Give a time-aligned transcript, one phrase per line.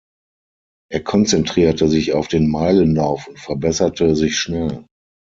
[0.91, 4.83] Er konzentrierte sich auf den Meilenlauf und verbesserte sich schnell.